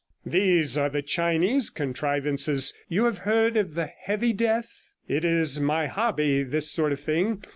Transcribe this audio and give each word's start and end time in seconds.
These 0.25 0.79
are 0.79 0.89
the 0.89 1.03
Chinese 1.03 1.69
contrivances; 1.69 2.73
you 2.89 3.05
have 3.05 3.19
heard 3.19 3.55
of 3.55 3.75
the 3.75 3.85
"Heavy 3.85 4.33
Death"? 4.33 4.75
It 5.07 5.23
is 5.23 5.59
my 5.59 5.85
hobby, 5.85 6.41
this 6.41 6.71
sort 6.71 6.91
of 6.91 6.99
thing. 6.99 7.43